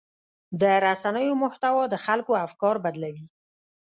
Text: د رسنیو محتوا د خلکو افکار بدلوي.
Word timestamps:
د 0.61 0.63
رسنیو 0.85 1.33
محتوا 1.43 1.83
د 1.89 1.95
خلکو 2.05 2.31
افکار 2.45 2.75
بدلوي. 2.85 3.25